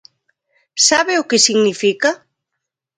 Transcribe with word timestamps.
¿Sabe 0.87 1.13
o 1.21 1.27
que 1.29 1.43
significa? 1.47 2.09